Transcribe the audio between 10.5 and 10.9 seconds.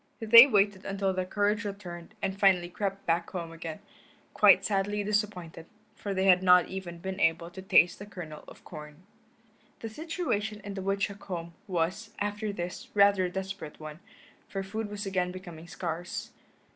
in the